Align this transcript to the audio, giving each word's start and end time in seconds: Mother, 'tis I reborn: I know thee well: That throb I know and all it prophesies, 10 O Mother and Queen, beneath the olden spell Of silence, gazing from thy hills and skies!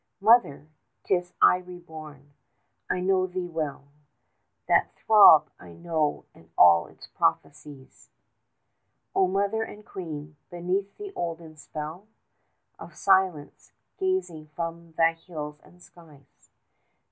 Mother, 0.19 0.65
'tis 1.03 1.35
I 1.43 1.57
reborn: 1.57 2.33
I 2.89 3.01
know 3.01 3.27
thee 3.27 3.47
well: 3.47 3.89
That 4.67 4.95
throb 4.95 5.51
I 5.59 5.73
know 5.73 6.25
and 6.33 6.49
all 6.57 6.87
it 6.87 7.07
prophesies, 7.13 8.09
10 9.13 9.13
O 9.13 9.27
Mother 9.27 9.61
and 9.61 9.85
Queen, 9.85 10.37
beneath 10.49 10.97
the 10.97 11.13
olden 11.15 11.55
spell 11.55 12.07
Of 12.79 12.95
silence, 12.95 13.73
gazing 13.99 14.47
from 14.55 14.93
thy 14.97 15.13
hills 15.13 15.59
and 15.63 15.79
skies! 15.83 16.49